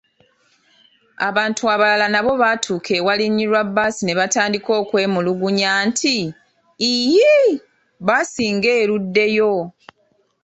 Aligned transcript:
Abantu 1.27 1.61
abalala 1.73 2.07
nabo 2.13 2.31
baatuuka 2.41 2.91
awalinyirwa 2.99 3.61
bbaasi 3.67 4.01
ne 4.05 4.17
batandika 4.19 4.71
okwemulugunya 4.81 5.71
nti, 5.87 6.15
yiiii, 6.83 7.53
bbaasi 8.01 8.45
nga 8.55 8.69
eruddeyo? 8.81 9.53